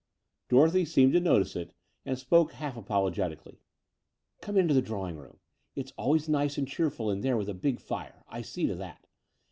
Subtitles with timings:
[0.49, 1.75] Dorothy seemed to notice it,
[2.07, 3.59] and spoke half apologetically.
[4.15, 5.37] '* Come into the drawing room.
[5.75, 9.05] It's always nice and cheerful in there with a big fire— I see to that.